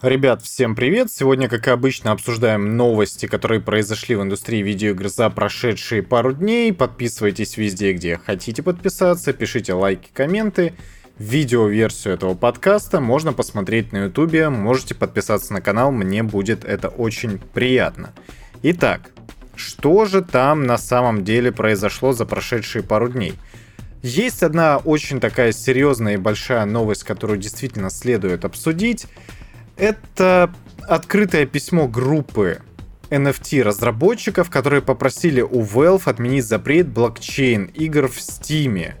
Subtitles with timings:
[0.00, 1.10] Ребят, всем привет!
[1.10, 6.72] Сегодня, как и обычно, обсуждаем новости, которые произошли в индустрии видеоигр за прошедшие пару дней.
[6.72, 10.74] Подписывайтесь везде, где хотите подписаться, пишите лайки, комменты.
[11.18, 17.40] Видеоверсию этого подкаста можно посмотреть на ютубе, можете подписаться на канал, мне будет это очень
[17.40, 18.12] приятно.
[18.62, 19.10] Итак,
[19.56, 23.34] что же там на самом деле произошло за прошедшие пару дней?
[24.02, 29.08] Есть одна очень такая серьезная и большая новость, которую действительно следует обсудить.
[29.78, 30.52] Это
[30.88, 32.60] открытое письмо группы
[33.10, 38.92] NFT разработчиков, которые попросили у Valve отменить запрет блокчейн игр в Steam.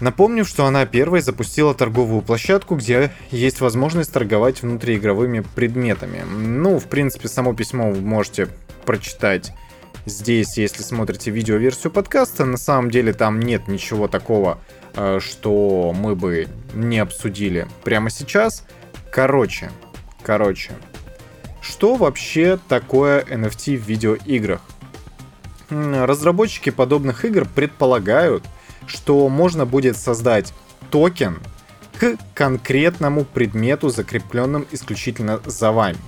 [0.00, 6.22] Напомню, что она первой запустила торговую площадку, где есть возможность торговать внутриигровыми предметами.
[6.26, 8.48] Ну, в принципе, само письмо вы можете
[8.86, 9.52] прочитать
[10.06, 12.44] здесь, если смотрите видеоверсию подкаста.
[12.44, 14.58] На самом деле там нет ничего такого,
[14.94, 18.64] э, что мы бы не обсудили прямо сейчас.
[19.14, 19.70] Короче,
[20.24, 20.72] короче,
[21.60, 24.60] что вообще такое NFT в видеоиграх?
[25.70, 28.42] Разработчики подобных игр предполагают,
[28.88, 30.52] что можно будет создать
[30.90, 31.38] токен
[32.00, 35.98] к конкретному предмету, закрепленным исключительно за вами.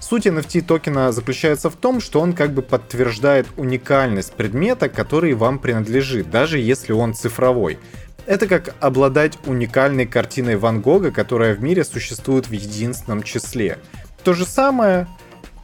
[0.00, 5.58] Суть NFT токена заключается в том, что он как бы подтверждает уникальность предмета, который вам
[5.58, 7.78] принадлежит, даже если он цифровой.
[8.26, 13.78] Это как обладать уникальной картиной Ван Гога, которая в мире существует в единственном числе.
[14.22, 15.06] То же самое,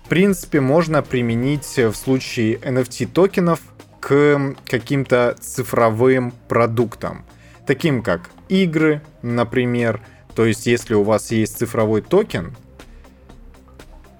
[0.05, 3.61] в принципе, можно применить в случае NFT токенов
[4.00, 7.25] к каким-то цифровым продуктам,
[7.66, 10.00] таким как игры, например.
[10.34, 12.55] То есть, если у вас есть цифровой токен,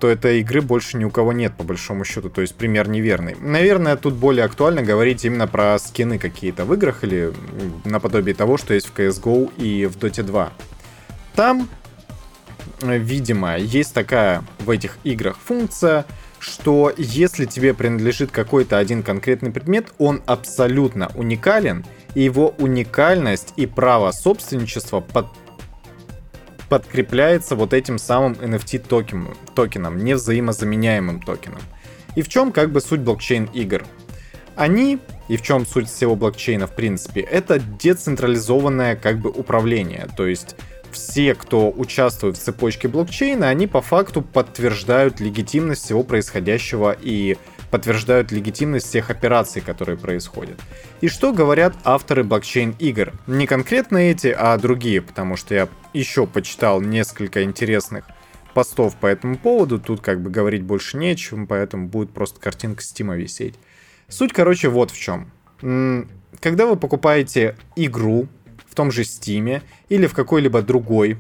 [0.01, 2.31] то этой игры больше ни у кого нет, по большому счету.
[2.31, 3.37] То есть пример неверный.
[3.39, 7.33] Наверное, тут более актуально говорить именно про скины какие-то в играх или
[7.85, 10.53] наподобие того, что есть в CSGO и в Dota 2.
[11.37, 11.69] Там,
[12.81, 16.07] видимо, есть такая в этих играх функция,
[16.39, 21.85] что если тебе принадлежит какой-то один конкретный предмет, он абсолютно уникален,
[22.15, 25.27] и его уникальность и право собственничества под
[26.71, 31.61] подкрепляется вот этим самым NFT токеном, токеном, невзаимозаменяемым токеном.
[32.15, 33.85] И в чем как бы суть блокчейн игр?
[34.55, 34.99] Они,
[35.29, 40.09] и в чем суть всего блокчейна в принципе, это децентрализованное как бы управление.
[40.17, 40.55] То есть
[40.93, 47.37] все, кто участвует в цепочке блокчейна, они по факту подтверждают легитимность всего происходящего и
[47.71, 50.61] подтверждают легитимность всех операций, которые происходят.
[51.01, 53.13] И что говорят авторы блокчейн-игр?
[53.27, 58.07] Не конкретно эти, а другие, потому что я еще почитал несколько интересных
[58.55, 59.79] постов по этому поводу.
[59.79, 63.55] Тут как бы говорить больше нечем, поэтому будет просто картинка Стима висеть.
[64.09, 65.31] Суть, короче, вот в чем.
[66.41, 68.27] Когда вы покупаете игру
[68.67, 71.19] в том же Стиме или в какой-либо другой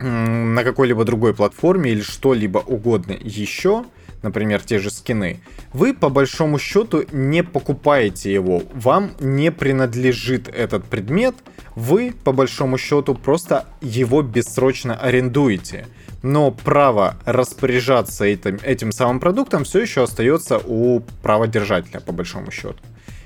[0.00, 3.84] на какой-либо другой платформе или что-либо угодно еще,
[4.22, 5.40] например, те же скины,
[5.72, 11.34] вы по большому счету не покупаете его, вам не принадлежит этот предмет,
[11.74, 15.86] вы по большому счету просто его бессрочно арендуете.
[16.22, 22.76] Но право распоряжаться этим, этим самым продуктом все еще остается у праводержателя, по большому счету.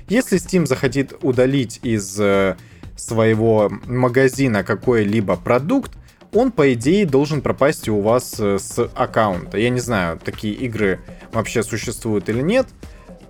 [0.07, 2.55] Если Steam захотит удалить из э,
[2.95, 5.91] своего магазина какой-либо продукт,
[6.35, 9.57] он, по идее, должен пропасть у вас э, с аккаунта.
[9.57, 10.99] Я не знаю, такие игры
[11.31, 12.67] вообще существуют или нет.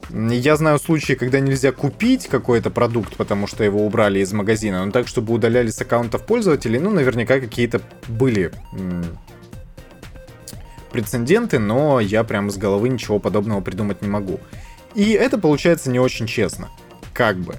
[0.09, 4.91] Я знаю случаи, когда нельзя купить какой-то продукт, потому что его убрали из магазина, но
[4.91, 8.51] так, чтобы удаляли с аккаунтов пользователей, ну, наверняка какие-то были
[10.91, 14.39] прецеденты, но я прям с головы ничего подобного придумать не могу.
[14.95, 16.69] И это получается не очень честно.
[17.13, 17.55] Как бы.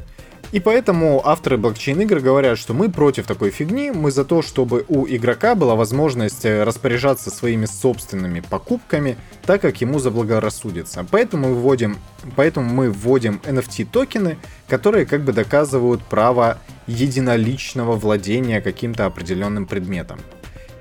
[0.52, 5.06] И поэтому авторы блокчейн-игр говорят, что мы против такой фигни, мы за то, чтобы у
[5.06, 11.04] игрока была возможность э, распоряжаться своими собственными покупками, так как ему заблагорассудится.
[11.10, 11.98] Поэтому мы вводим,
[12.36, 14.36] поэтому мы вводим NFT-токены,
[14.68, 20.20] которые как бы доказывают право единоличного владения каким-то определенным предметом.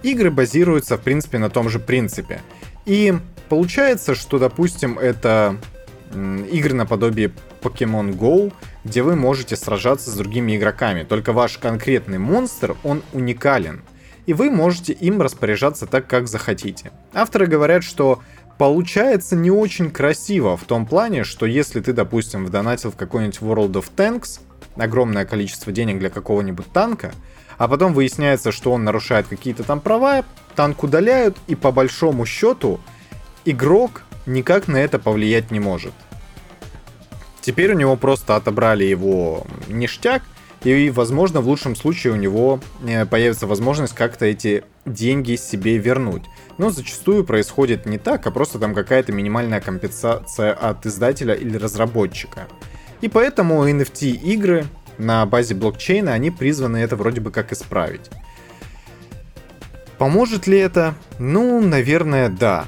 [0.03, 2.41] Игры базируются, в принципе, на том же принципе.
[2.85, 3.15] И
[3.49, 5.57] получается, что, допустим, это
[6.51, 7.31] игры наподобие
[7.65, 8.53] Pokemon Go,
[8.83, 11.03] где вы можете сражаться с другими игроками.
[11.03, 13.81] Только ваш конкретный монстр, он уникален.
[14.27, 16.91] И вы можете им распоряжаться так, как захотите.
[17.13, 18.21] Авторы говорят, что
[18.57, 23.73] получается не очень красиво в том плане, что если ты, допустим, вдонатил в какой-нибудь World
[23.73, 24.39] of Tanks
[24.75, 27.13] огромное количество денег для какого-нибудь танка,
[27.57, 30.25] а потом выясняется, что он нарушает какие-то там права,
[30.55, 32.79] танк удаляют, и по большому счету
[33.45, 35.93] игрок никак на это повлиять не может.
[37.45, 40.23] Теперь у него просто отобрали его ништяк,
[40.63, 46.23] и, возможно, в лучшем случае у него э, появится возможность как-то эти деньги себе вернуть.
[46.57, 52.47] Но зачастую происходит не так, а просто там какая-то минимальная компенсация от издателя или разработчика.
[53.01, 54.65] И поэтому NFT-игры
[54.97, 58.09] на базе блокчейна, они призваны это вроде бы как исправить.
[59.99, 60.95] Поможет ли это?
[61.19, 62.65] Ну, наверное, да.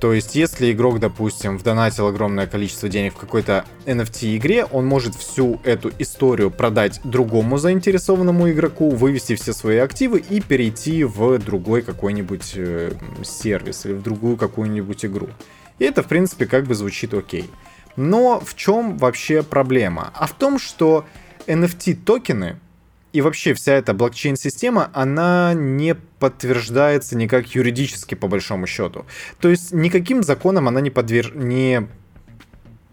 [0.00, 5.60] То есть, если игрок, допустим, вдонатил огромное количество денег в какой-то NFT-игре, он может всю
[5.64, 12.52] эту историю продать другому заинтересованному игроку, вывести все свои активы и перейти в другой какой-нибудь
[12.56, 12.92] э,
[13.22, 15.28] сервис или в другую какую-нибудь игру.
[15.78, 17.48] И это, в принципе, как бы звучит окей.
[17.96, 20.10] Но в чем вообще проблема?
[20.14, 21.04] А в том, что
[21.46, 22.56] NFT-токены
[23.14, 29.06] и вообще вся эта блокчейн-система, она не подтверждается никак юридически, по большому счету.
[29.38, 31.32] То есть никаким законом она не, подвер...
[31.36, 31.86] не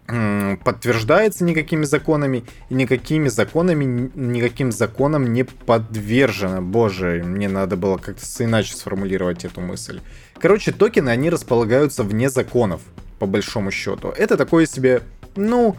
[0.06, 6.60] подтверждается никакими законами, и никакими законами, никаким законом не подвержена.
[6.60, 10.00] Боже, мне надо было как-то иначе сформулировать эту мысль.
[10.38, 12.82] Короче, токены, они располагаются вне законов,
[13.18, 14.14] по большому счету.
[14.16, 15.02] Это такое себе,
[15.34, 15.76] ну,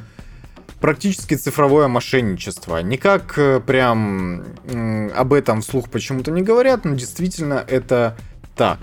[0.83, 2.79] практически цифровое мошенничество.
[2.79, 4.43] Никак э, прям
[5.15, 8.17] об этом вслух почему-то не говорят, но действительно это
[8.57, 8.79] так.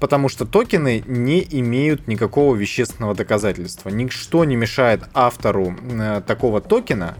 [0.00, 3.88] Потому что токены не имеют никакого вещественного доказательства.
[3.88, 7.16] Ничто не мешает автору э, такого токена,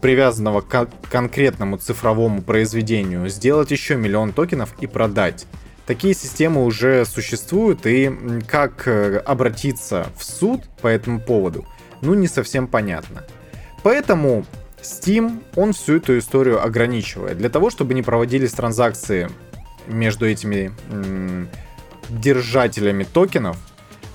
[0.00, 5.46] привязанного к конкретному цифровому произведению, сделать еще миллион токенов и продать.
[5.86, 8.12] Такие системы уже существуют, и
[8.48, 11.64] как э, обратиться в суд по этому поводу–
[12.00, 13.24] ну не совсем понятно.
[13.82, 14.44] Поэтому
[14.82, 17.38] Steam, он всю эту историю ограничивает.
[17.38, 19.28] Для того, чтобы не проводились транзакции
[19.86, 21.48] между этими м-
[22.08, 23.56] держателями токенов,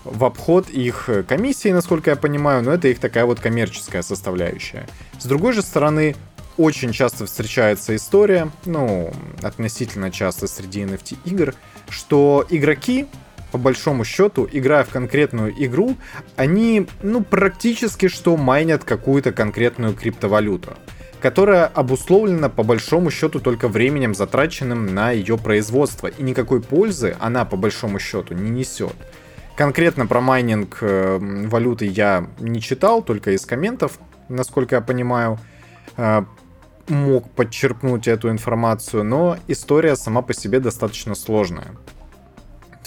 [0.03, 4.87] в обход их комиссии, насколько я понимаю, но это их такая вот коммерческая составляющая.
[5.17, 6.15] С другой же стороны,
[6.57, 11.55] очень часто встречается история, ну, относительно часто среди NFT игр,
[11.89, 13.07] что игроки
[13.53, 15.95] по большому счету, играя в конкретную игру,
[16.35, 20.73] они, ну, практически что майнят какую-то конкретную криптовалюту
[21.21, 27.45] которая обусловлена по большому счету только временем, затраченным на ее производство, и никакой пользы она
[27.45, 28.95] по большому счету не несет.
[29.55, 31.17] Конкретно про майнинг э,
[31.47, 35.39] валюты я не читал, только из комментов, насколько я понимаю,
[35.95, 36.25] э,
[36.89, 41.71] мог подчеркнуть эту информацию, но история сама по себе достаточно сложная.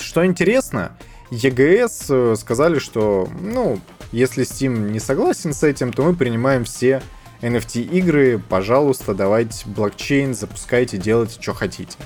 [0.01, 0.93] Что интересно,
[1.31, 3.81] EGS э, сказали, что, ну,
[4.13, 7.03] если Steam не согласен с этим, то мы принимаем все
[7.43, 11.97] NFT игры, пожалуйста, давайте блокчейн, запускайте, делайте, что хотите.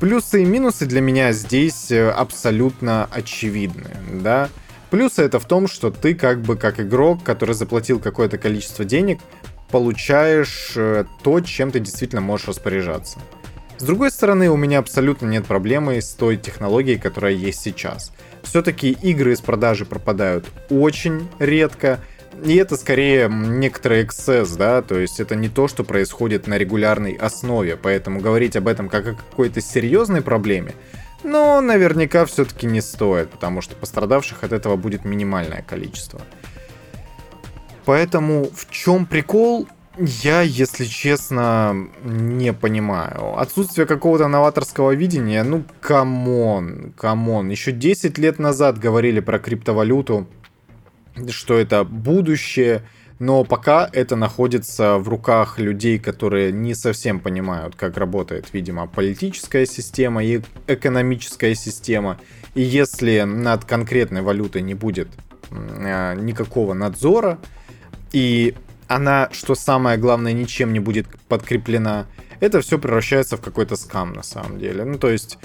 [0.00, 3.90] Плюсы и минусы для меня здесь э, абсолютно очевидны,
[4.22, 4.48] да.
[4.90, 9.20] Плюсы это в том, что ты как бы как игрок, который заплатил какое-то количество денег,
[9.70, 13.18] получаешь э, то, чем ты действительно можешь распоряжаться.
[13.80, 18.12] С другой стороны, у меня абсолютно нет проблемы с той технологией, которая есть сейчас.
[18.42, 21.98] Все-таки игры из продажи пропадают очень редко,
[22.44, 27.14] и это скорее некоторый эксцесс, да, то есть это не то, что происходит на регулярной
[27.14, 30.74] основе, поэтому говорить об этом как о какой-то серьезной проблеме,
[31.24, 36.20] но наверняка все-таки не стоит, потому что пострадавших от этого будет минимальное количество.
[37.86, 39.66] Поэтому в чем прикол?
[40.02, 43.38] Я, если честно, не понимаю.
[43.38, 47.50] Отсутствие какого-то новаторского видения, ну, come on, come on.
[47.50, 50.26] Еще 10 лет назад говорили про криптовалюту,
[51.28, 52.82] что это будущее,
[53.18, 59.66] но пока это находится в руках людей, которые не совсем понимают, как работает, видимо, политическая
[59.66, 62.18] система и экономическая система.
[62.54, 65.08] И если над конкретной валютой не будет
[65.50, 67.38] э, никакого надзора,
[68.12, 68.54] и
[68.90, 72.06] она, что самое главное, ничем не будет подкреплена,
[72.40, 74.84] это все превращается в какой-то скам на самом деле.
[74.84, 75.38] Ну, то есть,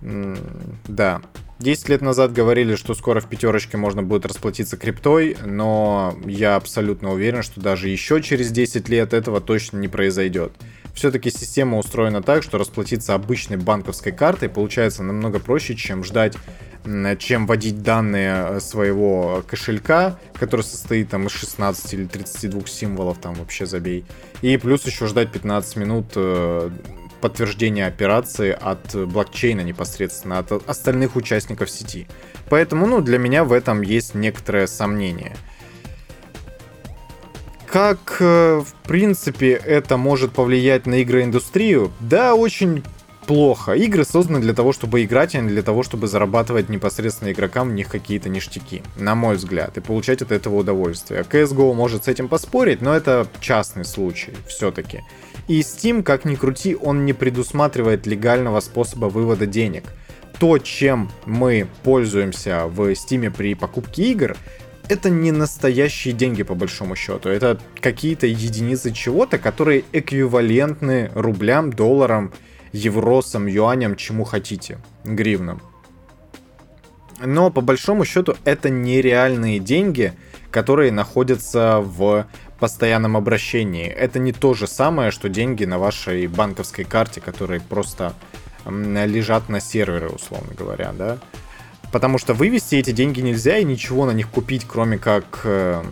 [0.00, 1.22] да.
[1.60, 7.12] 10 лет назад говорили, что скоро в пятерочке можно будет расплатиться криптой, но я абсолютно
[7.12, 10.52] уверен, что даже еще через 10 лет этого точно не произойдет.
[10.92, 16.36] Все-таки система устроена так, что расплатиться обычной банковской картой получается намного проще, чем ждать
[17.18, 23.34] чем вводить данные э, своего кошелька, который состоит там из 16 или 32 символов, там
[23.34, 24.04] вообще забей.
[24.40, 26.70] И плюс еще ждать 15 минут э,
[27.20, 32.08] подтверждения операции от блокчейна непосредственно, от остальных участников сети.
[32.48, 35.36] Поэтому, ну, для меня в этом есть некоторое сомнение.
[37.72, 41.90] Как, э, в принципе, это может повлиять на игроиндустрию?
[42.00, 42.82] Да, очень
[43.26, 43.72] плохо.
[43.72, 47.72] Игры созданы для того, чтобы играть, а не для того, чтобы зарабатывать непосредственно игрокам в
[47.72, 51.22] них какие-то ништяки, на мой взгляд, и получать от этого удовольствие.
[51.22, 55.00] CSGO может с этим поспорить, но это частный случай все-таки.
[55.48, 59.84] И Steam, как ни крути, он не предусматривает легального способа вывода денег.
[60.38, 64.36] То, чем мы пользуемся в Steam при покупке игр,
[64.88, 67.28] это не настоящие деньги по большому счету.
[67.28, 72.32] Это какие-то единицы чего-то, которые эквивалентны рублям, долларам
[72.72, 75.60] евросам, юаням, чему хотите, гривнам.
[77.24, 80.12] Но по большому счету это нереальные деньги,
[80.50, 82.26] которые находятся в
[82.58, 83.86] постоянном обращении.
[83.86, 88.14] Это не то же самое, что деньги на вашей банковской карте, которые просто
[88.66, 91.18] лежат на сервере, условно говоря, да.
[91.92, 95.82] Потому что вывести эти деньги нельзя и ничего на них купить, кроме как э,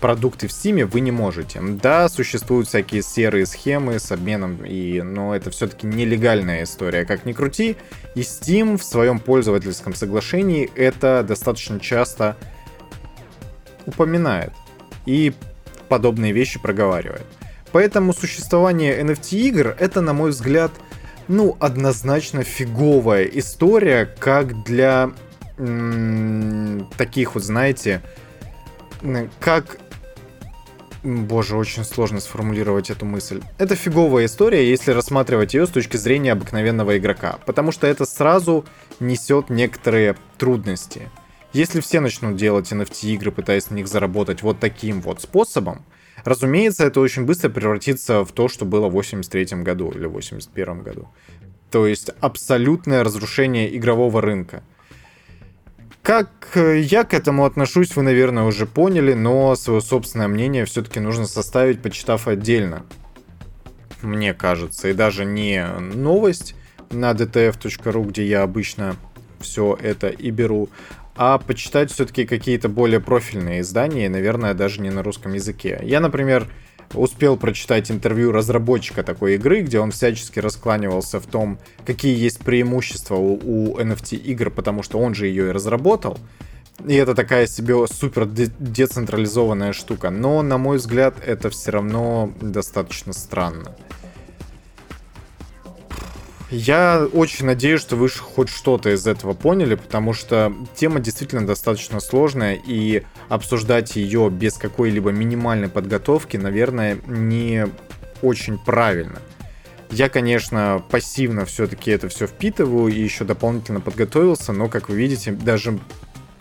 [0.00, 1.60] продукты в Steam вы не можете.
[1.60, 7.04] Да, существуют всякие серые схемы с обменом, и, но это все-таки нелегальная история.
[7.04, 7.76] Как ни крути,
[8.14, 12.36] и Steam в своем пользовательском соглашении это достаточно часто
[13.86, 14.52] упоминает
[15.06, 15.32] и
[15.88, 17.26] подобные вещи проговаривает.
[17.72, 20.72] Поэтому существование NFT игр это, на мой взгляд,
[21.28, 25.12] ну, однозначно фиговая история, как для
[25.58, 28.02] м- таких вот, знаете,
[29.38, 29.78] как
[31.02, 33.40] Боже, очень сложно сформулировать эту мысль.
[33.56, 38.66] Это фиговая история, если рассматривать ее с точки зрения обыкновенного игрока, потому что это сразу
[38.98, 41.08] несет некоторые трудности.
[41.54, 45.84] Если все начнут делать NFT-игры, пытаясь на них заработать вот таким вот способом,
[46.24, 51.08] разумеется, это очень быстро превратится в то, что было в 83 году или 81 году.
[51.70, 54.62] То есть абсолютное разрушение игрового рынка.
[56.02, 60.98] Как э, я к этому отношусь, вы, наверное, уже поняли, но свое собственное мнение все-таки
[60.98, 62.84] нужно составить, почитав отдельно.
[64.02, 64.88] Мне кажется.
[64.88, 66.54] И даже не новость
[66.90, 68.96] на dtf.ru, где я обычно
[69.40, 70.70] все это и беру,
[71.16, 75.78] а почитать все-таки какие-то более профильные издания, наверное, даже не на русском языке.
[75.82, 76.46] Я, например,
[76.94, 83.16] успел прочитать интервью разработчика такой игры, где он всячески раскланивался в том, какие есть преимущества
[83.16, 86.18] у, у NFT игр, потому что он же ее и разработал.
[86.86, 90.10] И это такая себе супер децентрализованная штука.
[90.10, 93.74] Но, на мой взгляд, это все равно достаточно странно.
[96.50, 102.00] Я очень надеюсь, что вы хоть что-то из этого поняли, потому что тема действительно достаточно
[102.00, 107.68] сложная, и обсуждать ее без какой-либо минимальной подготовки, наверное, не
[108.20, 109.20] очень правильно.
[109.92, 115.30] Я, конечно, пассивно все-таки это все впитываю и еще дополнительно подготовился, но, как вы видите,
[115.30, 115.78] даже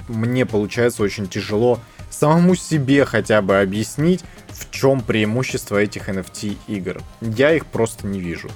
[0.08, 7.02] мне получается очень тяжело самому себе хотя бы объяснить, в чем преимущество этих NFT игр.
[7.22, 8.50] Я их просто не вижу.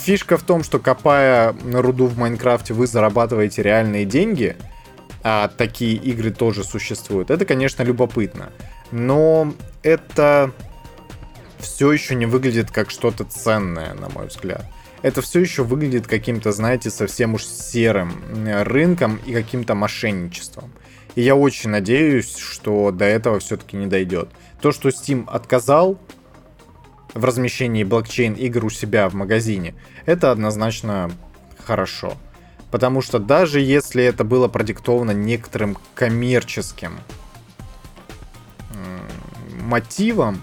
[0.00, 4.56] Фишка в том, что копая руду в Майнкрафте, вы зарабатываете реальные деньги,
[5.22, 7.30] а такие игры тоже существуют.
[7.30, 8.50] Это, конечно, любопытно.
[8.90, 9.52] Но
[9.82, 10.52] это
[11.58, 14.64] все еще не выглядит как что-то ценное, на мой взгляд.
[15.02, 18.22] Это все еще выглядит каким-то, знаете, совсем уж серым
[18.64, 20.72] рынком и каким-то мошенничеством.
[21.14, 24.28] И я очень надеюсь, что до этого все-таки не дойдет.
[24.60, 25.98] То, что Steam отказал
[27.14, 29.74] в размещении блокчейн игр у себя в магазине,
[30.06, 31.10] это однозначно
[31.58, 32.14] хорошо.
[32.70, 37.00] Потому что даже если это было продиктовано некоторым коммерческим
[39.60, 40.42] мотивом,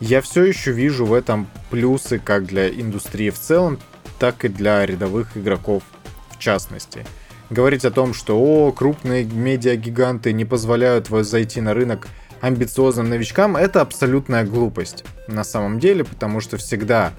[0.00, 3.78] я все еще вижу в этом плюсы как для индустрии в целом,
[4.18, 5.82] так и для рядовых игроков
[6.30, 7.06] в частности.
[7.48, 12.08] Говорить о том, что о, крупные медиагиганты не позволяют зайти на рынок
[12.40, 17.12] амбициозным новичкам, это абсолютная глупость на самом деле, потому что всегда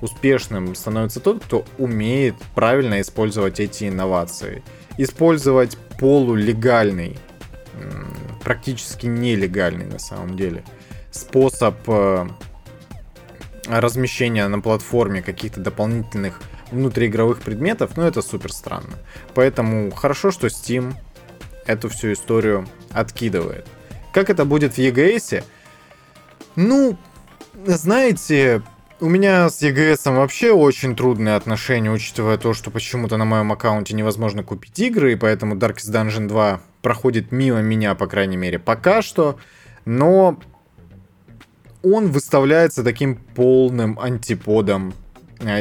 [0.00, 4.62] успешным становится тот, кто умеет правильно использовать эти инновации.
[4.98, 7.16] Использовать полулегальный,
[8.42, 10.64] практически нелегальный на самом деле,
[11.10, 12.26] способ э,
[13.68, 18.94] размещения на платформе каких-то дополнительных внутриигровых предметов, ну это супер странно.
[19.34, 20.94] Поэтому хорошо, что Steam
[21.66, 23.66] эту всю историю откидывает.
[24.12, 25.42] Как это будет в EGS?
[26.54, 26.98] Ну,
[27.64, 28.62] знаете,
[29.00, 33.94] у меня с EGS вообще очень трудные отношения, учитывая то, что почему-то на моем аккаунте
[33.94, 39.02] невозможно купить игры, и поэтому Darkest Dungeon 2 проходит мимо меня, по крайней мере, пока
[39.02, 39.38] что.
[39.84, 40.38] Но
[41.82, 44.94] он выставляется таким полным антиподом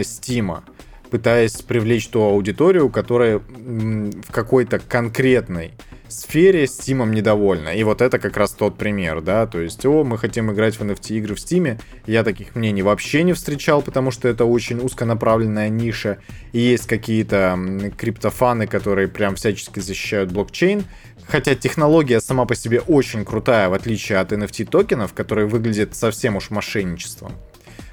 [0.03, 0.63] Стима,
[1.09, 5.73] пытаясь привлечь ту аудиторию, которая в какой-то конкретной
[6.11, 7.69] сфере Steam недовольна.
[7.69, 10.81] И вот это как раз тот пример, да, то есть, о, мы хотим играть в
[10.81, 11.79] NFT игры в Steam.
[12.05, 16.17] Я таких мнений вообще не встречал, потому что это очень узконаправленная ниша.
[16.51, 17.57] И есть какие-то
[17.97, 20.83] криптофаны, которые прям всячески защищают блокчейн.
[21.27, 26.35] Хотя технология сама по себе очень крутая, в отличие от NFT токенов, которые выглядят совсем
[26.35, 27.33] уж мошенничеством.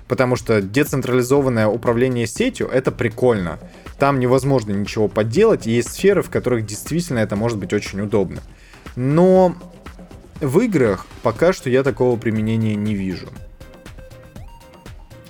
[0.09, 3.59] Потому что децентрализованное управление сетью это прикольно.
[3.99, 8.43] Там невозможно ничего подделать, и есть сферы, в которых действительно это может быть очень удобно.
[8.95, 9.57] Но
[10.41, 13.29] в играх пока что я такого применения не вижу.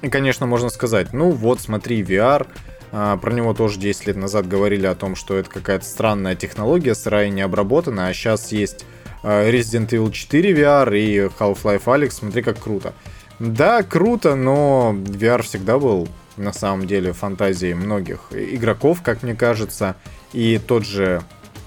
[0.03, 2.47] И, конечно, можно сказать, ну вот, смотри, VR,
[2.93, 6.95] а, про него тоже 10 лет назад говорили о том, что это какая-то странная технология,
[6.95, 8.85] сырая не обработана, а сейчас есть
[9.23, 12.93] а, Resident Evil 4 VR и Half-Life Alyx, смотри как круто.
[13.39, 19.97] Да, круто, но VR всегда был на самом деле фантазией многих игроков, как мне кажется,
[20.33, 21.23] и тот же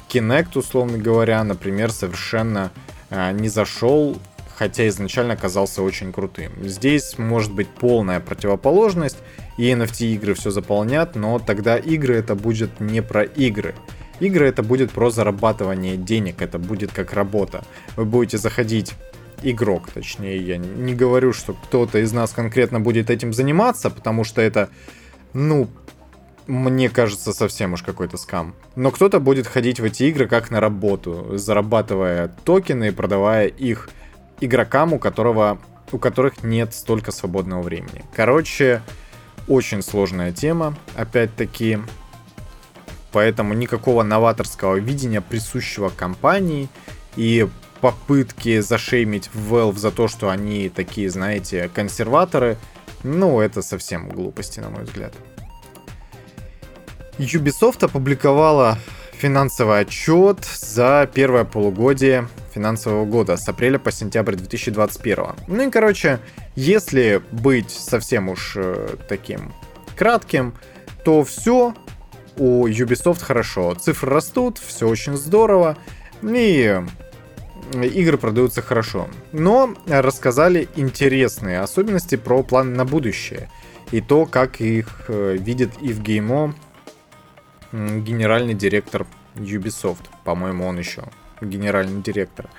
[0.10, 2.72] Kinect, условно говоря, например, совершенно
[3.10, 4.18] а, не зашел
[4.62, 6.52] хотя изначально казался очень крутым.
[6.62, 9.18] Здесь может быть полная противоположность,
[9.58, 13.74] и NFT игры все заполнят, но тогда игры это будет не про игры.
[14.20, 17.64] Игры это будет про зарабатывание денег, это будет как работа.
[17.96, 18.94] Вы будете заходить
[19.44, 24.42] игрок, точнее, я не говорю, что кто-то из нас конкретно будет этим заниматься, потому что
[24.42, 24.70] это,
[25.34, 25.68] ну,
[26.48, 28.56] мне кажется, совсем уж какой-то скам.
[28.76, 33.90] Но кто-то будет ходить в эти игры как на работу, зарабатывая токены и продавая их
[34.40, 35.60] игрокам, у которого
[35.92, 38.04] у которых нет столько свободного времени.
[38.16, 38.82] Короче,
[39.48, 41.80] очень сложная тема, опять-таки.
[43.12, 46.70] Поэтому никакого новаторского видения, присущего компании,
[47.18, 47.48] и
[47.82, 52.58] попытки зашеймить Valve за то, что они такие, знаете, консерваторы,
[53.04, 55.14] ну, это совсем глупости, на мой взгляд.
[57.18, 58.78] Ubisoft опубликовала
[59.14, 65.26] финансовый отчет за первое полугодие финансового года с апреля по сентябрь 2021.
[65.48, 66.20] Ну и, короче,
[66.56, 69.54] если быть совсем уж э, таким
[69.96, 70.56] кратким,
[71.06, 71.76] то все
[72.38, 73.76] у Ubisoft хорошо.
[73.76, 75.78] Цифры растут, все очень здорово,
[76.24, 76.82] и
[77.74, 79.08] игры продаются хорошо.
[79.32, 83.50] Но рассказали интересные особенности про план на будущее.
[83.92, 86.56] И то, как их э, видит Ив Геймо,
[87.72, 90.06] генеральный директор Ubisoft.
[90.24, 91.04] По-моему, он еще
[91.42, 92.50] генеральный директор.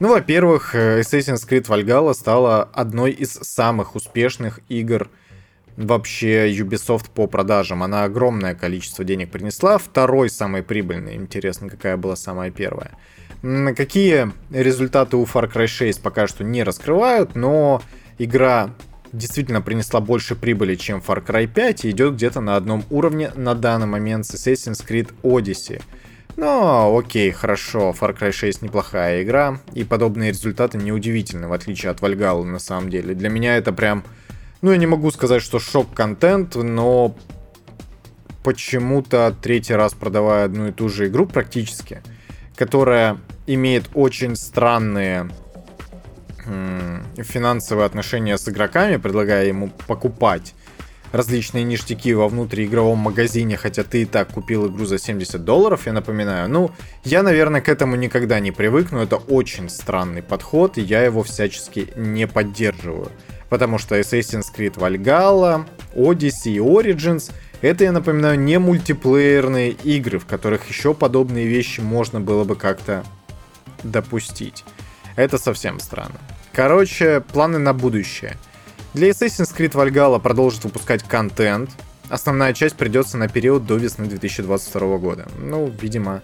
[0.00, 5.08] Ну, во-первых, э, Assassin's Creed Valhalla стала одной из самых успешных игр
[5.76, 7.82] вообще Ubisoft по продажам.
[7.82, 9.78] Она огромное количество денег принесла.
[9.78, 11.14] Второй самый прибыльный.
[11.14, 12.92] Интересно, какая была самая первая.
[13.76, 17.82] Какие результаты у Far Cry 6 пока что не раскрывают, но
[18.16, 18.70] игра
[19.12, 23.54] действительно принесла больше прибыли, чем Far Cry 5 и идет где-то на одном уровне на
[23.54, 25.82] данный момент с Assassin's Creed Odyssey.
[26.38, 32.00] Но окей, хорошо, Far Cry 6 неплохая игра, и подобные результаты неудивительны, в отличие от
[32.00, 33.14] Valhalla на самом деле.
[33.14, 34.04] Для меня это прям,
[34.62, 37.14] ну я не могу сказать, что шок-контент, но
[38.42, 42.00] почему-то третий раз продавая одну и ту же игру практически,
[42.56, 45.28] которая имеет очень странные
[47.16, 50.54] финансовые отношения с игроками, предлагая ему покупать
[51.14, 55.92] различные ништяки во внутриигровом магазине, хотя ты и так купил игру за 70 долларов, я
[55.92, 56.50] напоминаю.
[56.50, 56.72] Ну,
[57.04, 61.88] я, наверное, к этому никогда не привыкну, это очень странный подход, и я его всячески
[61.96, 63.12] не поддерживаю.
[63.48, 67.30] Потому что Assassin's Creed Valhalla, Odyssey и Origins
[67.62, 73.04] это, я напоминаю, не мультиплеерные игры, в которых еще подобные вещи можно было бы как-то
[73.84, 74.64] допустить.
[75.16, 76.18] Это совсем странно.
[76.52, 78.36] Короче, планы на будущее–
[78.94, 81.70] для Assassin's Creed Valhalla продолжит выпускать контент.
[82.10, 85.26] Основная часть придется на период до весны 2022 года.
[85.36, 86.22] Ну, видимо,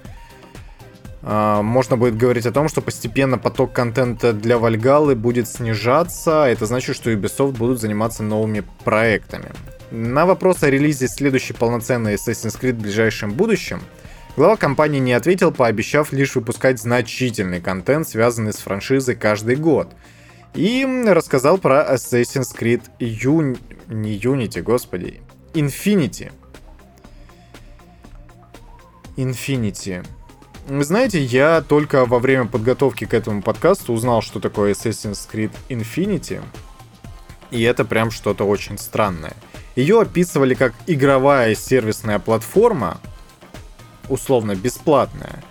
[1.22, 6.44] а, можно будет говорить о том, что постепенно поток контента для Вальгалы будет снижаться.
[6.44, 9.50] Это значит, что Ubisoft будут заниматься новыми проектами.
[9.90, 13.82] На вопрос о релизе следующей полноценной Assassin's Creed в ближайшем будущем,
[14.36, 19.94] глава компании не ответил, пообещав лишь выпускать значительный контент, связанный с франшизой каждый год–
[20.54, 23.58] и рассказал про Assassin's Creed Uni...
[23.88, 25.20] не Unity, господи,
[25.54, 26.32] Infinity.
[29.16, 30.04] Infinity.
[30.66, 35.52] Вы знаете, я только во время подготовки к этому подкасту узнал, что такое Assassin's Creed
[35.68, 36.42] Infinity.
[37.50, 39.34] И это прям что-то очень странное.
[39.76, 42.98] Ее описывали как игровая сервисная платформа,
[44.10, 45.42] условно бесплатная,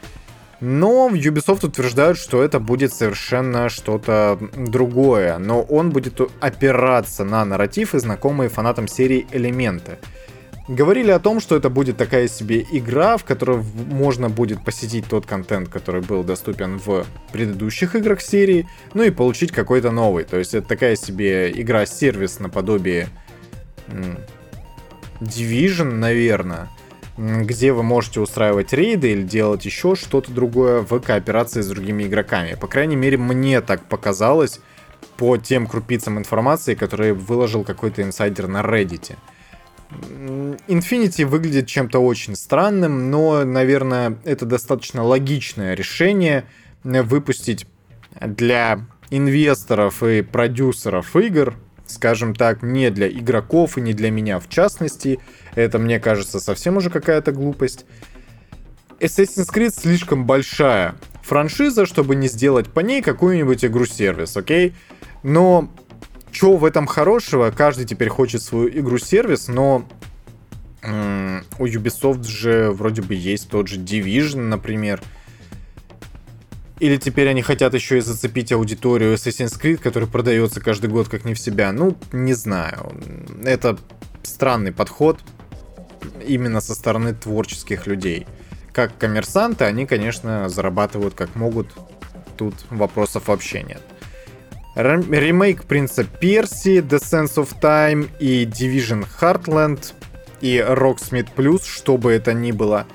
[0.62, 7.96] но Ubisoft утверждают, что это будет совершенно что-то другое, но он будет опираться на нарратив
[7.96, 9.98] и знакомые фанатам серии элементы.
[10.68, 15.26] Говорили о том, что это будет такая себе игра, в которой можно будет посетить тот
[15.26, 20.26] контент, который был доступен в предыдущих играх серии, ну и получить какой-то новый.
[20.26, 23.08] То есть это такая себе игра-сервис наподобие
[25.22, 26.70] Division, наверное,
[27.20, 32.56] где вы можете устраивать рейды или делать еще что-то другое в кооперации с другими игроками.
[32.56, 34.62] По крайней мере, мне так показалось
[35.18, 39.18] по тем крупицам информации, которые выложил какой-то инсайдер на Reddit.
[40.68, 46.46] Infinity выглядит чем-то очень странным, но, наверное, это достаточно логичное решение
[46.84, 47.68] выпустить
[48.22, 51.56] для инвесторов и продюсеров игр,
[51.86, 55.20] скажем так, не для игроков и не для меня в частности.
[55.60, 57.86] Это, мне кажется, совсем уже какая-то глупость.
[59.02, 64.74] Assassin's Creed слишком большая франшиза, чтобы не сделать по ней какую-нибудь игру-сервис, окей?
[65.22, 65.70] Но
[66.32, 67.52] что в этом хорошего?
[67.52, 69.86] Каждый теперь хочет свою игру-сервис, но
[70.82, 70.88] у
[71.66, 75.02] Ubisoft же вроде бы есть тот же Division, например.
[76.80, 81.26] Или теперь они хотят еще и зацепить аудиторию Assassin's Creed, который продается каждый год как
[81.26, 81.74] не в себя.
[81.74, 82.94] Ну, не знаю.
[83.44, 83.78] Это
[84.24, 85.20] странный подход
[86.26, 88.28] именно со стороны творческих людей.
[88.72, 91.68] Как коммерсанты, они, конечно, зарабатывают как могут.
[92.38, 93.82] Тут вопросов вообще нет.
[94.76, 99.94] Ремейк Принца Перси, The Sense of Time и Division Heartland
[100.42, 102.86] и Rocksmith Plus, что бы это ни было,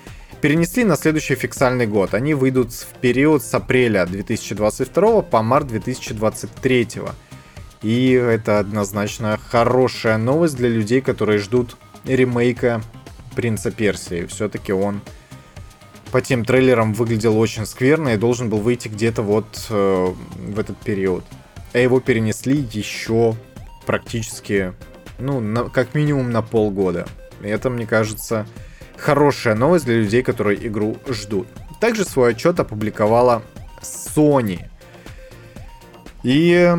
[0.41, 2.15] перенесли на следующий фиксальный год.
[2.15, 6.89] Они выйдут в период с апреля 2022 по март 2023.
[7.83, 12.83] И это однозначно хорошая новость для людей, которые ждут ремейка
[13.35, 14.27] Принца Персии.
[14.27, 15.01] Все-таки он
[16.13, 20.79] по тем трейлерам выглядел очень скверно и должен был выйти где-то вот э, в этот
[20.79, 21.25] период
[21.75, 23.35] а его перенесли еще
[23.85, 24.73] практически,
[25.19, 27.07] ну, на, как минимум на полгода.
[27.43, 28.47] И это, мне кажется,
[28.97, 31.49] хорошая новость для людей, которые игру ждут.
[31.81, 33.43] Также свой отчет опубликовала
[33.83, 34.61] Sony.
[36.23, 36.73] И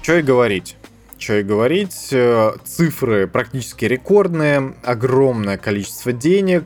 [0.00, 0.76] что и говорить.
[1.22, 6.64] Что и говорить, э, цифры практически рекордные, огромное количество денег.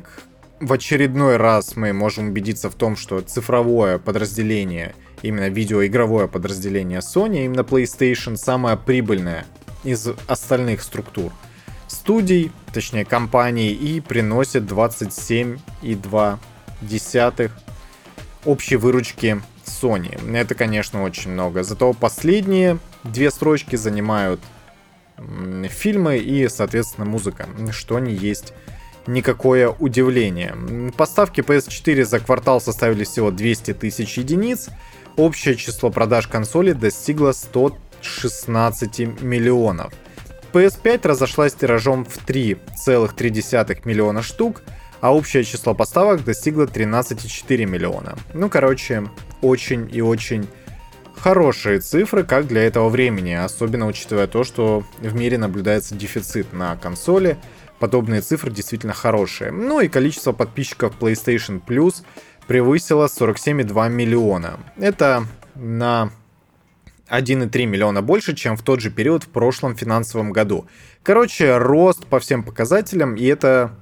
[0.61, 7.45] В очередной раз мы можем убедиться в том, что цифровое подразделение– именно видеоигровое подразделение Sony,
[7.45, 9.45] именно PlayStation самое прибыльное
[9.85, 11.33] из остальных структур
[11.87, 17.51] студий, точнее компаний, и приносит 27,2
[18.47, 19.43] общей выручки
[19.81, 20.37] Sony.
[20.37, 21.63] Это, конечно, очень много.
[21.63, 24.41] Зато последние две строчки занимают
[25.71, 28.53] фильмы и, соответственно, музыка, что не есть
[29.07, 30.55] никакое удивление.
[30.97, 34.69] Поставки PS4 за квартал составили всего 200 тысяч единиц,
[35.17, 39.95] Общее число продаж консоли достигло 116 миллионов.
[40.53, 44.63] PS5 разошлась тиражом в 3,3 миллиона штук,
[45.01, 48.17] а общее число поставок достигло 13,4 миллиона.
[48.35, 49.09] Ну, короче,
[49.47, 50.47] очень и очень
[51.17, 56.77] хорошие цифры, как для этого времени, особенно учитывая то, что в мире наблюдается дефицит на
[56.77, 57.37] консоли.
[57.79, 59.51] Подобные цифры действительно хорошие.
[59.51, 62.05] Ну и количество подписчиков PlayStation Plus
[62.47, 64.61] превысила 47,2 миллиона.
[64.79, 66.11] Это на
[67.09, 70.67] 1,3 миллиона больше, чем в тот же период в прошлом финансовом году.
[71.03, 73.73] Короче, рост по всем показателям, и это...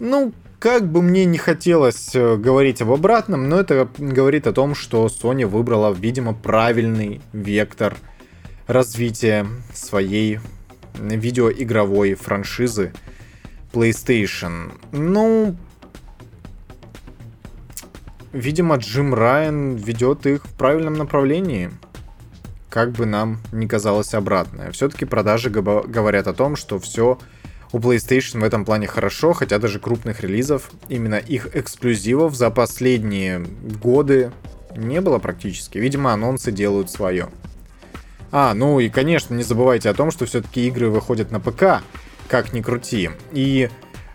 [0.00, 0.32] Ну,
[0.64, 5.08] как бы мне не хотелось э, говорить об обратном, но это говорит о том, что
[5.08, 7.94] Sony выбрала, видимо, правильный вектор
[8.66, 10.40] развития своей
[10.94, 12.94] видеоигровой франшизы
[13.74, 14.72] PlayStation.
[14.92, 15.54] Ну,
[18.32, 21.72] видимо, Джим Райан ведет их в правильном направлении.
[22.70, 24.70] Как бы нам ни казалось обратное.
[24.70, 27.18] Все-таки продажи говорят о том, что все
[27.74, 33.40] у PlayStation в этом плане хорошо, хотя даже крупных релизов, именно их эксклюзивов за последние
[33.82, 34.30] годы
[34.76, 35.78] не было практически.
[35.78, 37.30] Видимо, анонсы делают свое.
[38.30, 41.82] А, ну и, конечно, не забывайте о том, что все-таки игры выходят на ПК,
[42.28, 43.10] как ни крути.
[43.32, 43.68] И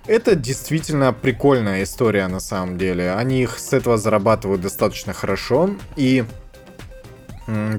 [0.08, 3.12] это действительно прикольная история на самом деле.
[3.12, 6.24] Они их с этого зарабатывают достаточно хорошо и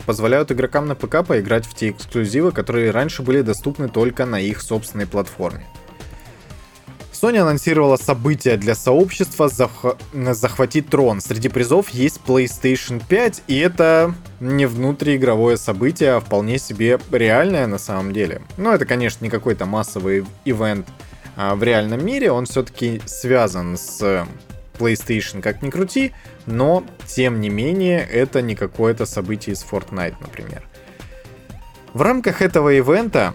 [0.06, 4.60] позволяют игрокам на ПК поиграть в те эксклюзивы, которые раньше были доступны только на их
[4.62, 5.66] собственной платформе.
[7.12, 9.84] Sony анонсировала события для сообщества зах...
[10.14, 11.20] «Захватить трон».
[11.20, 17.76] Среди призов есть PlayStation 5, и это не внутриигровое событие, а вполне себе реальное на
[17.76, 18.40] самом деле.
[18.56, 20.86] Но это, конечно, не какой-то массовый ивент
[21.36, 24.26] а, в реальном мире, он все-таки связан с
[24.80, 26.12] PlayStation, как ни крути,
[26.46, 30.62] но, тем не менее, это не какое-то событие из Fortnite, например.
[31.92, 33.34] В рамках этого ивента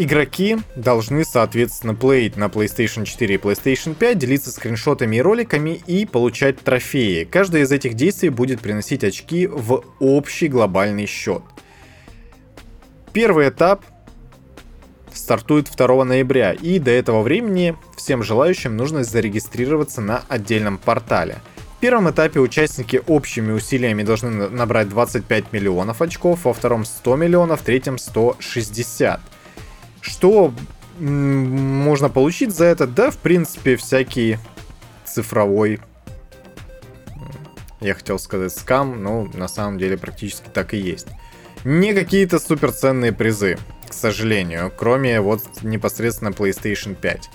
[0.00, 6.06] Игроки должны, соответственно, плеить на PlayStation 4 и PlayStation 5, делиться скриншотами и роликами и
[6.06, 7.24] получать трофеи.
[7.24, 11.42] Каждое из этих действий будет приносить очки в общий глобальный счет.
[13.12, 13.84] Первый этап
[15.28, 21.36] стартует 2 ноября, и до этого времени всем желающим нужно зарегистрироваться на отдельном портале.
[21.76, 27.60] В первом этапе участники общими усилиями должны набрать 25 миллионов очков, во втором 100 миллионов,
[27.60, 29.20] в третьем 160.
[30.00, 30.54] Что
[30.98, 32.86] можно получить за это?
[32.86, 34.38] Да, в принципе, всякий
[35.04, 35.78] цифровой
[37.82, 41.08] я хотел сказать скам, но на самом деле практически так и есть.
[41.64, 47.30] Не какие-то суперценные призы, к сожалению, кроме вот непосредственно PlayStation 5.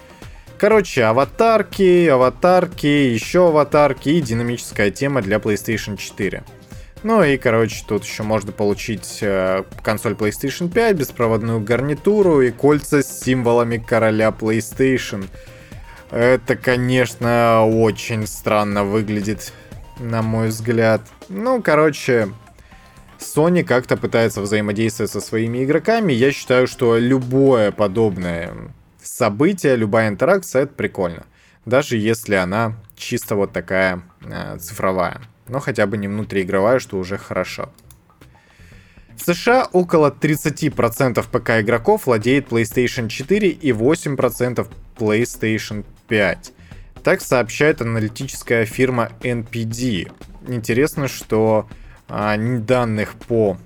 [0.57, 6.43] Короче, аватарки, аватарки, еще аватарки и динамическая тема для PlayStation 4.
[7.03, 13.03] Ну и, короче, тут еще можно получить э, консоль PlayStation 5, беспроводную гарнитуру и кольца
[13.03, 15.25] с символами короля PlayStation.
[16.11, 19.51] Это, конечно, очень странно выглядит,
[19.99, 21.01] на мой взгляд.
[21.27, 22.29] Ну, короче,
[23.23, 26.13] Sony как-то пытается взаимодействовать со своими игроками.
[26.13, 28.53] Я считаю, что любое подобное
[29.01, 31.25] событие, любая интеракция, это прикольно.
[31.65, 37.17] Даже если она чисто вот такая э, цифровая но хотя бы не внутриигровая, что уже
[37.17, 37.69] хорошо.
[39.15, 46.53] В США около 30% ПК игроков владеет PlayStation 4 и 8% PlayStation 5.
[47.03, 50.12] Так сообщает аналитическая фирма NPD.
[50.47, 51.67] Интересно, что
[52.07, 53.57] а, данных по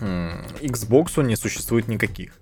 [0.00, 2.38] Xbox не существует никаких.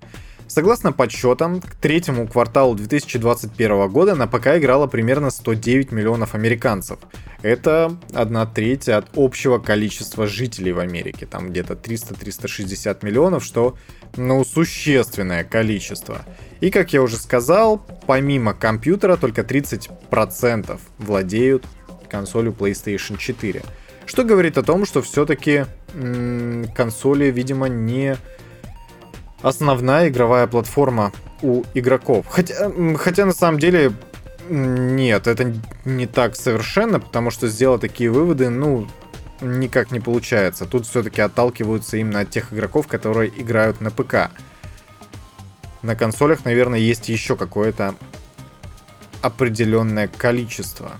[0.48, 6.98] Согласно подсчетам, к третьему кварталу 2021 года на ПК играло примерно 109 миллионов американцев.
[7.42, 11.26] Это одна треть от общего количества жителей в Америке.
[11.26, 13.76] Там где-то 300-360 миллионов, что,
[14.16, 16.24] ну, существенное количество.
[16.60, 21.66] И, как я уже сказал, помимо компьютера только 30% владеют
[22.08, 23.62] консолью PlayStation 4.
[24.06, 25.66] Что говорит о том, что все-таки
[26.74, 28.16] консоли, видимо, не
[29.42, 32.26] основная игровая платформа у игроков.
[32.28, 33.92] Хотя, хотя на самом деле
[34.48, 35.52] нет, это
[35.84, 38.88] не так совершенно, потому что сделать такие выводы, ну,
[39.40, 40.66] никак не получается.
[40.66, 44.30] Тут все-таки отталкиваются именно от тех игроков, которые играют на ПК.
[45.82, 47.94] На консолях, наверное, есть еще какое-то
[49.20, 50.92] определенное количество.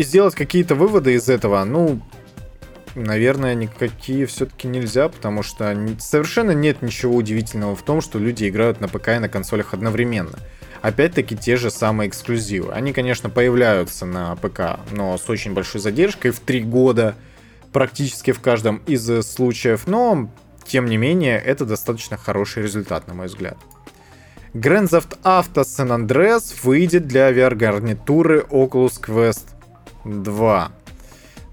[0.00, 2.00] И сделать какие-то выводы из этого, ну,
[2.94, 8.80] наверное, никакие все-таки нельзя, потому что совершенно нет ничего удивительного в том, что люди играют
[8.80, 10.38] на ПК и на консолях одновременно.
[10.80, 12.72] Опять-таки те же самые эксклюзивы.
[12.72, 17.14] Они, конечно, появляются на ПК, но с очень большой задержкой в 3 года
[17.70, 20.30] практически в каждом из случаев, но
[20.64, 23.58] тем не менее это достаточно хороший результат, на мой взгляд.
[24.54, 29.59] Grand Theft Auto San Andreas выйдет для VR-гарнитуры Oculus Quest
[30.04, 30.72] 2.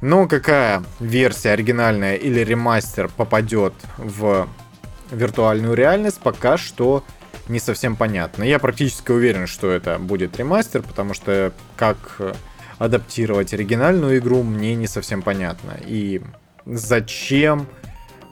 [0.01, 4.47] Но какая версия оригинальная или ремастер попадет в
[5.11, 7.03] виртуальную реальность, пока что
[7.47, 8.43] не совсем понятно.
[8.43, 11.97] Я практически уверен, что это будет ремастер, потому что как
[12.77, 15.77] адаптировать оригинальную игру мне не совсем понятно.
[15.85, 16.21] И
[16.65, 17.67] зачем,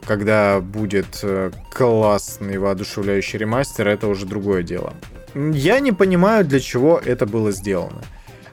[0.06, 4.94] когда будет э, классный воодушевляющий ремастер, это уже другое дело.
[5.34, 8.02] Я не понимаю, для чего это было сделано.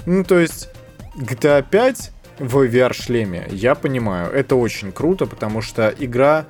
[0.06, 0.70] Ну, то есть,
[1.16, 3.48] GTA 5 в VR-шлеме.
[3.52, 6.46] Я понимаю, это очень круто, потому что игра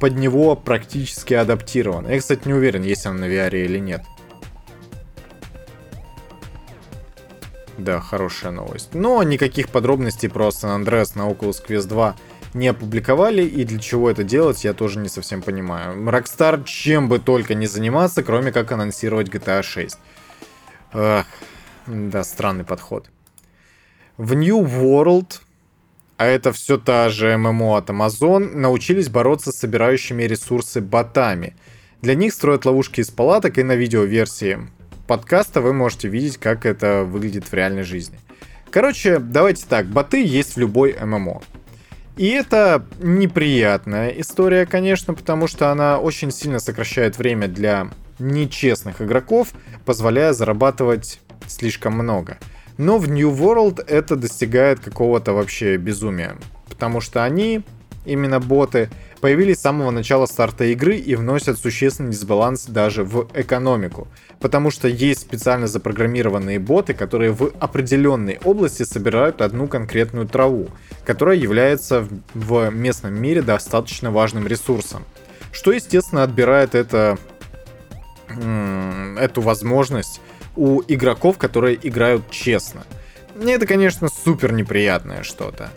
[0.00, 2.08] под него практически адаптирована.
[2.08, 4.02] Я, кстати, не уверен, есть она на VR или нет.
[7.78, 8.94] Да, хорошая новость.
[8.94, 12.16] Но никаких подробностей про San Andreas на Oculus Quest 2
[12.54, 15.94] не опубликовали, и для чего это делать, я тоже не совсем понимаю.
[16.08, 19.98] Rockstar чем бы только не заниматься, кроме как анонсировать GTA 6.
[20.94, 21.26] Эх,
[21.86, 23.10] да, странный подход.
[24.18, 25.40] В New World,
[26.16, 31.54] а это все та же ММО от Amazon, научились бороться с собирающими ресурсы ботами.
[32.00, 34.58] Для них строят ловушки из палаток, и на видеоверсии
[35.06, 38.18] подкаста вы можете видеть, как это выглядит в реальной жизни.
[38.70, 41.42] Короче, давайте так, боты есть в любой ММО.
[42.16, 49.48] И это неприятная история, конечно, потому что она очень сильно сокращает время для нечестных игроков,
[49.84, 52.38] позволяя зарабатывать слишком много.
[52.78, 56.36] Но в New World это достигает какого-то вообще безумия.
[56.68, 57.62] Потому что они,
[58.04, 64.08] именно боты, появились с самого начала старта игры и вносят существенный дисбаланс даже в экономику.
[64.40, 70.68] Потому что есть специально запрограммированные боты, которые в определенной области собирают одну конкретную траву,
[71.06, 75.04] которая является в местном мире достаточно важным ресурсом.
[75.50, 77.16] Что, естественно, отбирает это,
[79.18, 80.20] эту возможность
[80.56, 82.84] у игроков, которые играют честно.
[83.40, 85.70] Это, конечно, супер неприятное что-то.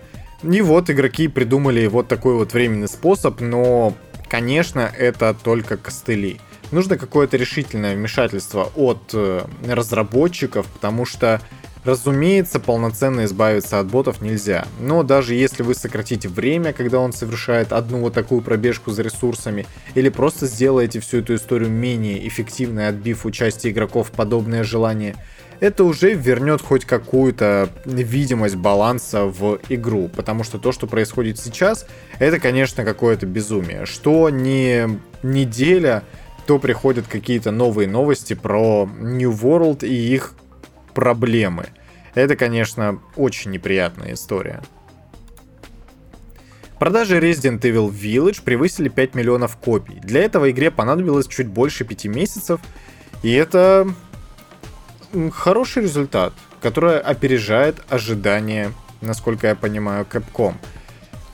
[0.44, 3.94] И вот игроки придумали вот такой вот временный способ, но,
[4.30, 6.40] конечно, это только костыли.
[6.72, 11.42] Нужно какое-то решительное вмешательство от э, разработчиков, потому что,
[11.84, 14.66] разумеется, полноценно избавиться от ботов нельзя.
[14.80, 19.66] Но даже если вы сократите время, когда он совершает одну вот такую пробежку за ресурсами,
[19.96, 25.16] или просто сделаете всю эту историю менее эффективной, отбив участие игроков в подобное желание,
[25.60, 30.10] это уже вернет хоть какую-то видимость баланса в игру.
[30.16, 31.86] Потому что то, что происходит сейчас,
[32.18, 33.86] это, конечно, какое-то безумие.
[33.86, 36.04] Что не неделя,
[36.48, 40.34] то приходят какие-то новые новости про New World и их
[41.00, 41.70] проблемы.
[42.14, 44.62] Это, конечно, очень неприятная история.
[46.78, 50.02] Продажи Resident Evil Village превысили 5 миллионов копий.
[50.02, 52.60] Для этого игре понадобилось чуть больше 5 месяцев,
[53.24, 53.88] и это
[55.32, 60.56] хороший результат, который опережает ожидания, насколько я понимаю, Capcom.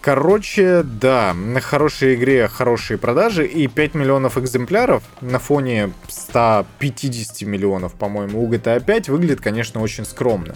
[0.06, 7.96] Короче, да, на хорошей игре хорошие продажи и 5 миллионов экземпляров на фоне 150 миллионов,
[7.96, 10.54] по-моему, у GTA 5 выглядит, конечно, очень скромно.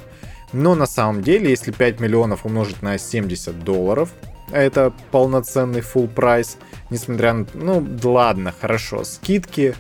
[0.54, 4.12] Но на самом деле, если 5 миллионов умножить на 70 долларов,
[4.52, 6.60] это полноценный full прайс,
[6.92, 7.48] несмотря на...
[7.56, 9.74] Ну, ладно, хорошо, скидки,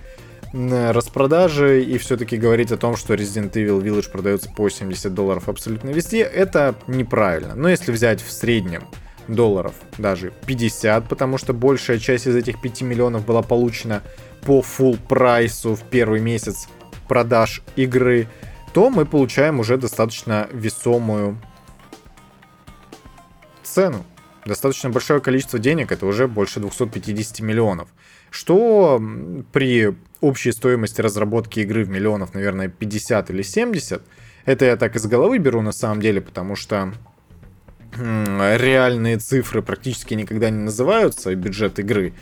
[0.51, 5.91] распродажи и все-таки говорить о том, что Resident Evil Village продается по 70 долларов абсолютно
[5.91, 7.53] везде, это неправильно.
[7.53, 8.87] Но если взять в среднем
[9.29, 14.01] долларов, даже 50, потому что большая часть из этих 5 миллионов была получена
[14.41, 16.67] по full прайсу в первый месяц
[17.07, 18.27] продаж игры,
[18.73, 21.37] то мы получаем уже достаточно весомую
[23.63, 24.05] цену.
[24.45, 27.89] Достаточно большое количество денег, это уже больше 250 миллионов.
[28.31, 29.01] Что
[29.51, 34.01] при общей стоимости разработки игры в миллионов, наверное, 50 или 70.
[34.45, 36.93] Это я так из головы беру на самом деле, потому что
[37.93, 42.13] реальные цифры практически никогда не называются, бюджет игры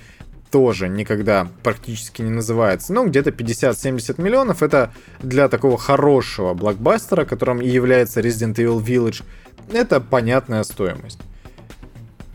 [0.51, 2.93] тоже никогда практически не называется.
[2.93, 9.23] Ну, где-то 50-70 миллионов это для такого хорошего блокбастера, которым и является Resident Evil Village,
[9.71, 11.19] это понятная стоимость.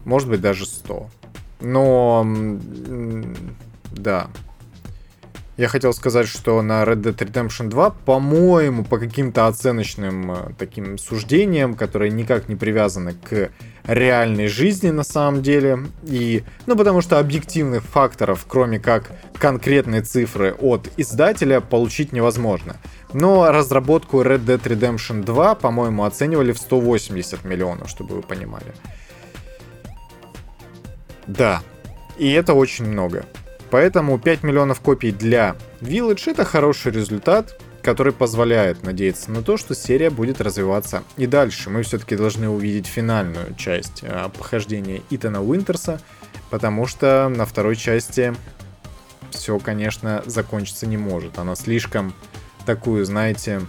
[0.04, 1.08] Может быть, даже 100.
[1.60, 2.26] Но,
[3.92, 4.28] да,
[5.62, 10.98] я хотел сказать, что на Red Dead Redemption 2, по-моему, по каким-то оценочным э, таким
[10.98, 13.52] суждениям, которые никак не привязаны к
[13.84, 15.78] реальной жизни на самом деле.
[16.02, 22.74] И, ну, потому что объективных факторов, кроме как конкретные цифры от издателя, получить невозможно.
[23.12, 28.74] Но разработку Red Dead Redemption 2, по-моему, оценивали в 180 миллионов, чтобы вы понимали.
[31.28, 31.62] Да,
[32.18, 33.24] и это очень много.
[33.72, 39.74] Поэтому 5 миллионов копий для Village это хороший результат, который позволяет надеяться на то, что
[39.74, 41.70] серия будет развиваться и дальше.
[41.70, 46.02] Мы все-таки должны увидеть финальную часть э, похождения Итана Уинтерса,
[46.50, 48.34] потому что на второй части
[49.30, 51.38] все, конечно, закончиться не может.
[51.38, 52.12] Она слишком
[52.66, 53.62] такую, знаете,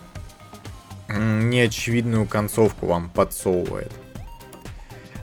[1.08, 3.94] неочевидную концовку вам подсовывает.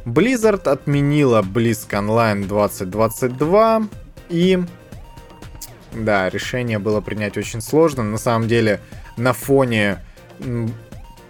[0.06, 3.82] Blizzard отменила BlizzCon Online 2022,
[4.30, 4.58] и
[5.92, 8.02] да, решение было принять очень сложно.
[8.02, 8.80] На самом деле,
[9.16, 9.98] на фоне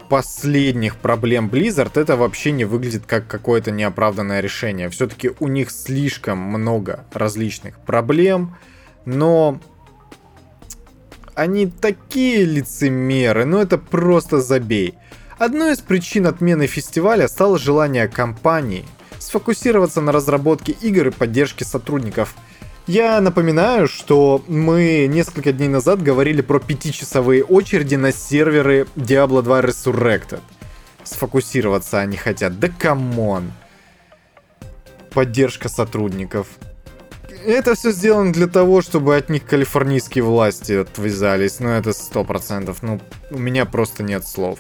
[0.09, 4.91] последних проблем Blizzard это вообще не выглядит как какое-то неоправданное решение.
[4.91, 8.57] Все-таки у них слишком много различных проблем,
[9.05, 9.61] но
[11.35, 14.95] они такие лицемеры, ну это просто забей.
[15.39, 18.85] Одной из причин отмены фестиваля стало желание компании
[19.19, 22.35] сфокусироваться на разработке игр и поддержке сотрудников–
[22.87, 29.61] я напоминаю, что мы несколько дней назад говорили про пятичасовые очереди на серверы Diablo 2
[29.61, 30.41] Resurrected.
[31.05, 32.59] Сфокусироваться они хотят.
[32.59, 33.53] Да come on.
[35.11, 36.49] Поддержка сотрудников.
[37.45, 41.59] Это все сделано для того, чтобы от них калифорнийские власти отвязались.
[41.59, 42.83] Ну, это сто процентов.
[42.83, 44.59] Ну, у меня просто нет слов.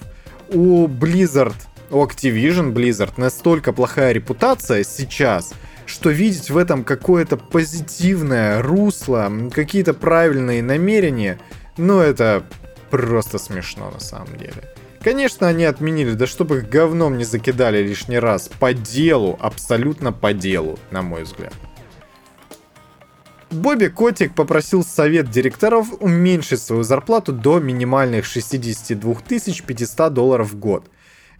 [0.48, 1.54] У Blizzard,
[1.90, 5.52] у Activision Blizzard настолько плохая репутация сейчас–
[5.90, 11.38] что видеть в этом какое-то позитивное русло, какие-то правильные намерения,
[11.76, 12.44] ну это
[12.90, 14.72] просто смешно на самом деле.
[15.02, 18.48] Конечно, они отменили, да чтобы их говном не закидали лишний раз.
[18.48, 21.54] По делу, абсолютно по делу, на мой взгляд.
[23.50, 30.88] Бобби Котик попросил совет директоров уменьшить свою зарплату до минимальных 62 500 долларов в год.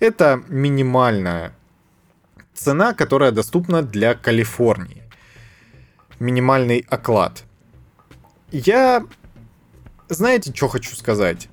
[0.01, 1.53] Это минимальная
[2.55, 5.03] цена, которая доступна для Калифорнии.
[6.19, 7.45] Минимальный оклад.
[8.51, 9.05] Я...
[10.09, 11.49] Знаете, что хочу сказать?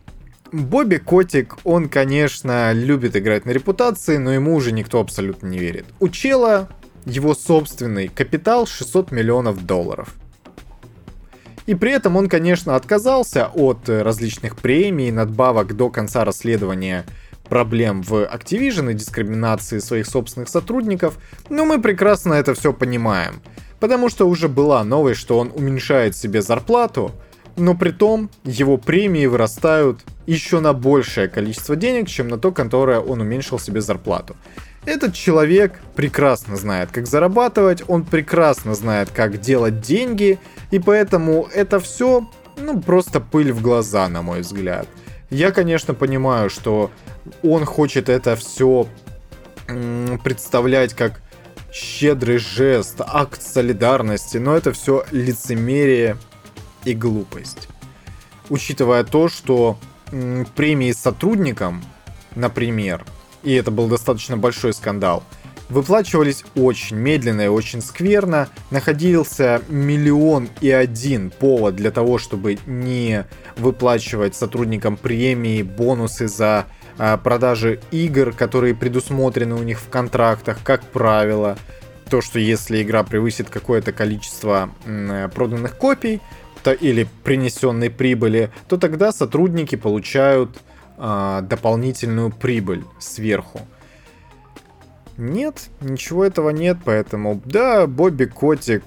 [0.52, 5.86] Бобби Котик, он, конечно, любит играть на репутации, но ему уже никто абсолютно не верит.
[6.00, 6.70] У Чела
[7.06, 10.16] его собственный капитал 600 миллионов долларов.
[11.66, 17.06] И при этом он, конечно, отказался от различных премий, надбавок до конца расследования
[17.48, 21.18] проблем в Activision и дискриминации своих собственных сотрудников,
[21.50, 23.42] но мы прекрасно это все понимаем.
[23.80, 27.12] Потому что уже была новость, что он уменьшает себе зарплату,
[27.58, 33.00] но при том его премии вырастают еще на большее количество денег, чем на то, которое
[33.00, 34.36] он уменьшил себе зарплату.
[34.86, 40.40] Этот человек прекрасно знает, как зарабатывать, он прекрасно знает, как делать деньги,
[40.72, 44.88] и поэтому это все, ну, просто пыль в глаза, на мой взгляд.
[45.30, 46.90] Я, конечно, понимаю, что
[47.44, 48.88] он хочет это все
[50.24, 51.22] представлять как
[51.72, 56.18] щедрый жест, акт солидарности, но это все лицемерие
[56.86, 57.68] и глупость.
[58.50, 59.78] Учитывая то, что
[60.56, 61.84] премии сотрудникам,
[62.36, 63.06] например,
[63.44, 65.24] и это был достаточно большой скандал,
[65.70, 68.48] выплачивались очень медленно и очень скверно.
[68.72, 73.26] Находился миллион и один повод для того, чтобы не
[73.58, 76.66] выплачивать сотрудникам премии, бонусы за
[77.24, 81.58] продажи игр, которые предусмотрены у них в контрактах, как правило.
[82.10, 84.70] То, что если игра превысит какое-то количество
[85.34, 86.22] проданных копий,
[86.64, 90.58] то, или принесенной прибыли, то тогда сотрудники получают
[90.98, 93.62] а, дополнительную прибыль сверху.
[95.18, 98.84] Нет, ничего этого нет, поэтому да, Бобби Котик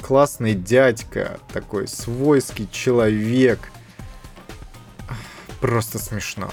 [0.00, 3.60] классный дядька, такой свойский человек.
[5.60, 6.50] Просто смешно.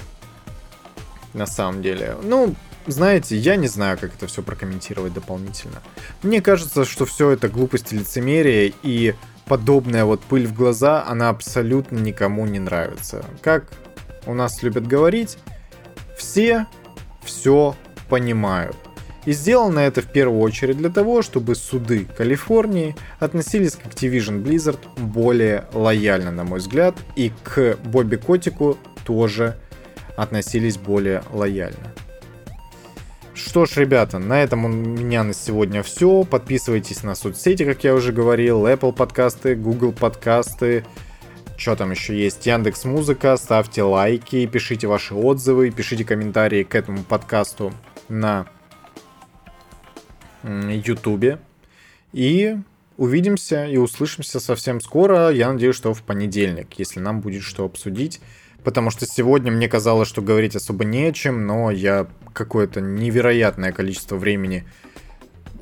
[1.34, 2.16] На самом деле.
[2.22, 2.54] Ну,
[2.86, 5.82] знаете, я не знаю, как это все прокомментировать дополнительно.
[6.22, 9.14] Мне кажется, что все это глупость и лицемерие, и
[9.46, 13.24] подобная вот пыль в глаза, она абсолютно никому не нравится.
[13.42, 13.72] Как
[14.26, 15.38] у нас любят говорить,
[16.16, 16.66] все
[17.28, 17.76] все
[18.08, 18.76] понимают.
[19.26, 24.78] И сделано это в первую очередь для того, чтобы суды Калифорнии относились к Activision Blizzard
[24.96, 28.78] более лояльно, на мой взгляд, и к Бобби Котику
[29.08, 29.56] тоже
[30.16, 31.94] относились более лояльно.
[33.32, 36.24] Что ж, ребята, на этом у меня на сегодня все.
[36.24, 40.84] Подписывайтесь на соцсети, как я уже говорил, Apple подкасты, Google подкасты,
[41.56, 42.44] что там еще есть?
[42.44, 47.72] Яндекс Музыка, ставьте лайки, пишите ваши отзывы, пишите комментарии к этому подкасту
[48.10, 48.46] на
[50.44, 51.38] Ютубе.
[52.12, 52.58] И
[52.98, 55.30] увидимся и услышимся совсем скоро.
[55.30, 58.20] Я надеюсь, что в понедельник, если нам будет что обсудить
[58.68, 63.72] потому что сегодня мне казалось, что говорить особо не о чем, но я какое-то невероятное
[63.72, 64.66] количество времени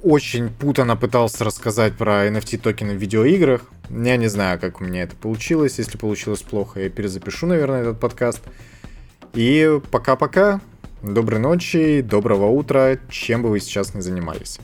[0.03, 3.71] очень путано пытался рассказать про NFT токены в видеоиграх.
[3.91, 5.79] Я не знаю, как у меня это получилось.
[5.79, 8.41] Если получилось плохо, я перезапишу, наверное, этот подкаст.
[9.35, 10.61] И пока-пока.
[11.01, 14.59] Доброй ночи, доброго утра, чем бы вы сейчас ни занимались.